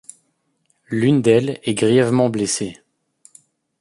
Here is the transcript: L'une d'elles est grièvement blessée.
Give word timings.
L'une 0.89 1.21
d'elles 1.21 1.59
est 1.61 1.75
grièvement 1.75 2.31
blessée. 2.31 2.75